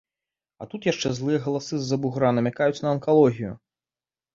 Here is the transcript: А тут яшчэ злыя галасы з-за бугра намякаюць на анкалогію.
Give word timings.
А 0.63 0.67
тут 0.71 0.87
яшчэ 0.91 1.11
злыя 1.19 1.43
галасы 1.45 1.75
з-за 1.85 2.03
бугра 2.09 2.35
намякаюць 2.41 2.75
на 2.83 2.87
анкалогію. 2.97 3.51